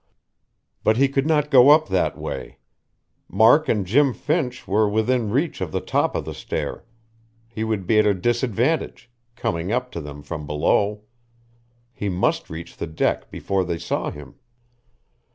But 0.83 0.97
he 0.97 1.07
could 1.07 1.27
not 1.27 1.51
go 1.51 1.69
up 1.69 1.87
that 1.89 2.17
way. 2.17 2.57
Mark 3.27 3.69
and 3.69 3.85
Jim 3.85 4.15
Finch 4.15 4.67
were 4.67 4.89
within 4.89 5.29
reach 5.29 5.61
of 5.61 5.71
the 5.71 5.79
top 5.79 6.15
of 6.15 6.25
the 6.25 6.33
stair; 6.33 6.83
he 7.47 7.63
would 7.63 7.85
be 7.85 7.99
at 7.99 8.07
a 8.07 8.15
disadvantage, 8.15 9.11
coming 9.35 9.71
up 9.71 9.91
to 9.91 10.01
them 10.01 10.23
from 10.23 10.47
below. 10.47 11.03
He 11.93 12.09
must 12.09 12.49
reach 12.49 12.77
the 12.77 12.87
deck 12.87 13.29
before 13.29 13.63
they 13.63 13.77
saw 13.77 14.09
him. 14.09 14.37